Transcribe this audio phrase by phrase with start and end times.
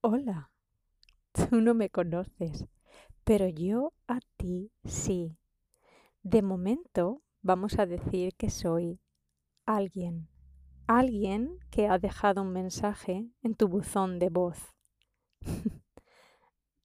[0.00, 0.52] Hola,
[1.32, 2.68] tú no me conoces,
[3.24, 5.36] pero yo a ti sí.
[6.22, 9.00] De momento vamos a decir que soy
[9.66, 10.28] alguien,
[10.86, 14.72] alguien que ha dejado un mensaje en tu buzón de voz.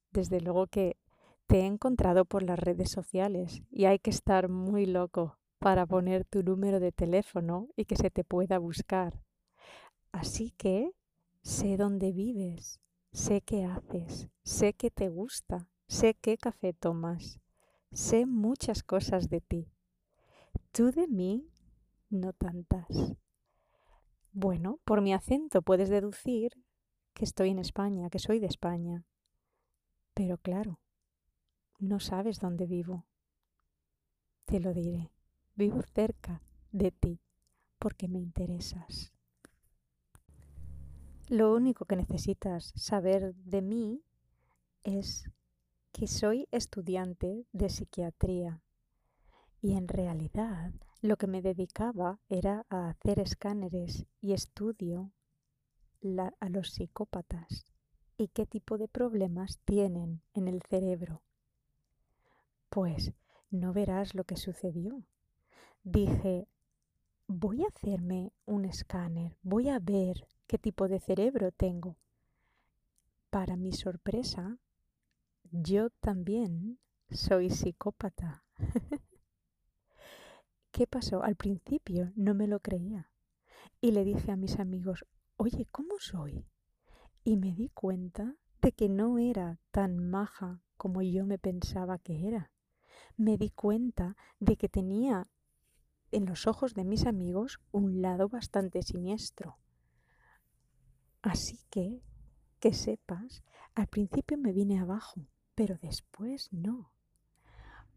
[0.10, 0.98] Desde luego que
[1.46, 6.26] te he encontrado por las redes sociales y hay que estar muy loco para poner
[6.26, 9.22] tu número de teléfono y que se te pueda buscar.
[10.12, 10.90] Así que
[11.44, 12.80] sé dónde vives
[13.14, 17.40] Sé qué haces, sé que te gusta, sé qué café tomas,
[17.92, 19.72] sé muchas cosas de ti.
[20.72, 21.48] Tú de mí,
[22.10, 22.88] no tantas.
[24.32, 26.54] Bueno, por mi acento puedes deducir
[27.14, 29.06] que estoy en España, que soy de España.
[30.16, 30.80] Pero claro,
[31.78, 33.06] no sabes dónde vivo.
[34.46, 35.12] Te lo diré.
[35.54, 37.22] Vivo cerca de ti
[37.78, 39.13] porque me interesas.
[41.34, 44.04] Lo único que necesitas saber de mí
[44.84, 45.32] es
[45.92, 48.62] que soy estudiante de psiquiatría
[49.60, 55.12] y en realidad lo que me dedicaba era a hacer escáneres y estudio
[56.40, 57.66] a los psicópatas
[58.16, 61.24] y qué tipo de problemas tienen en el cerebro.
[62.70, 63.12] Pues
[63.50, 65.04] no verás lo que sucedió.
[65.84, 66.48] Dije,
[67.28, 71.98] voy a hacerme un escáner, voy a ver qué tipo de cerebro tengo.
[73.30, 74.60] Para mi sorpresa,
[75.52, 78.44] yo también soy psicópata.
[80.72, 81.24] ¿Qué pasó?
[81.24, 83.12] Al principio no me lo creía.
[83.80, 85.06] Y le dije a mis amigos,
[85.38, 86.48] oye, ¿cómo soy?
[87.24, 92.28] Y me di cuenta de que no era tan maja como yo me pensaba que
[92.28, 92.52] era.
[93.18, 95.30] Me di cuenta de que tenía
[96.14, 99.58] en los ojos de mis amigos un lado bastante siniestro.
[101.22, 102.02] Así que,
[102.60, 103.44] que sepas,
[103.76, 106.94] al principio me vine abajo, pero después no.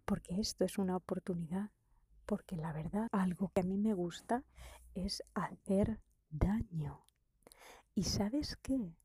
[0.04, 1.70] Porque esto es una oportunidad.
[2.24, 4.44] Porque la verdad, algo que a mí me gusta
[4.94, 7.04] es hacer daño.
[7.94, 8.96] ¿Y sabes qué?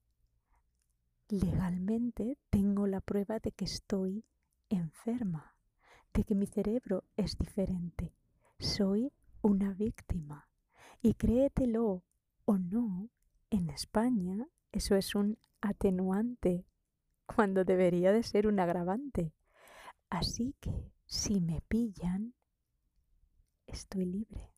[1.28, 4.26] Legalmente tengo la prueba de que estoy
[4.70, 5.56] enferma,
[6.14, 8.14] de que mi cerebro es diferente.
[8.62, 9.12] Soy
[9.42, 10.48] una víctima.
[11.02, 12.04] Y créetelo
[12.46, 13.10] o no,
[13.50, 16.68] en España eso es un atenuante
[17.26, 19.34] cuando debería de ser un agravante.
[20.12, 22.36] Así que si me pillan,
[23.66, 24.54] estoy libre.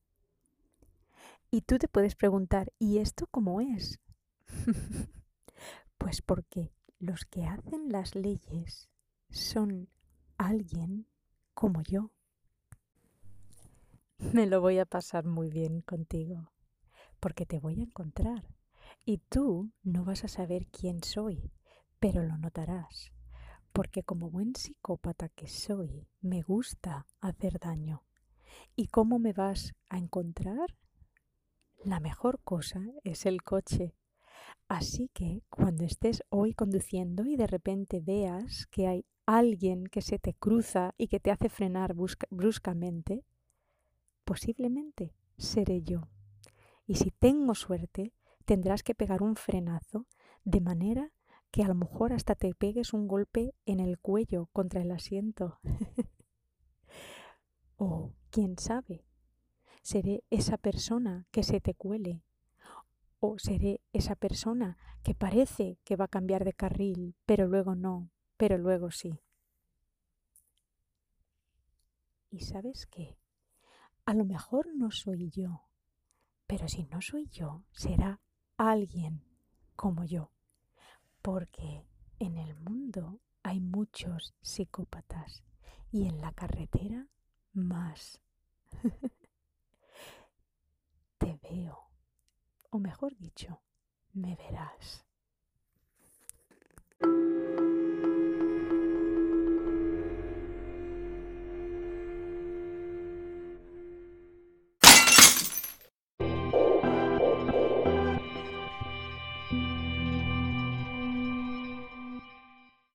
[1.50, 4.02] Y tú te puedes preguntar, ¿y esto cómo es?
[5.98, 8.90] pues porque los que hacen las leyes
[9.30, 9.88] son
[10.38, 11.08] alguien
[11.54, 12.12] como yo.
[14.32, 16.52] Me lo voy a pasar muy bien contigo,
[17.20, 18.44] porque te voy a encontrar
[19.06, 21.52] y tú no vas a saber quién soy,
[22.00, 23.12] pero lo notarás,
[23.72, 28.04] porque como buen psicópata que soy, me gusta hacer daño.
[28.76, 30.78] ¿Y cómo me vas a encontrar?
[31.84, 33.96] La mejor cosa es el coche.
[34.68, 40.20] Así que cuando estés hoy conduciendo y de repente veas que hay alguien que se
[40.20, 41.94] te cruza y que te hace frenar
[42.30, 43.24] bruscamente,
[44.24, 46.08] posiblemente seré yo.
[46.86, 48.14] Y si tengo suerte,
[48.46, 50.06] tendrás que pegar un frenazo
[50.44, 51.12] de manera
[51.52, 55.60] que a lo mejor hasta te pegues un golpe en el cuello contra el asiento.
[57.78, 59.06] o quién sabe,
[59.82, 62.24] seré esa persona que se te cuele.
[63.20, 68.10] O seré esa persona que parece que va a cambiar de carril, pero luego no,
[68.36, 69.20] pero luego sí.
[72.32, 73.16] ¿Y sabes qué?
[74.06, 75.64] A lo mejor no soy yo,
[76.46, 78.20] pero si no soy yo, será
[78.58, 79.24] alguien
[79.78, 80.32] como yo,
[81.22, 81.86] porque
[82.20, 85.44] en el mundo hay muchos psicópatas
[85.92, 87.08] y en la carretera
[87.54, 88.20] más.
[91.18, 91.90] Te veo,
[92.72, 93.62] o mejor dicho,
[94.12, 95.03] me verás.